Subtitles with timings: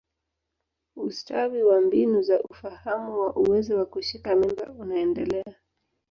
[0.95, 5.55] Ustawi wa mbinu za ufahamu wa uwezo wa kushika mimba unaendelea.